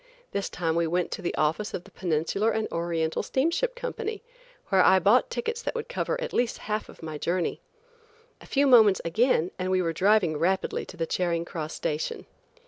[0.31, 4.23] This time we went to the office of the Peninsular and Oriental Steamship Company,
[4.69, 7.61] where I bought tickets that would cover at least half of my journey.
[8.41, 12.25] A few moments again and we were driving rapidly to the Charing Cross station.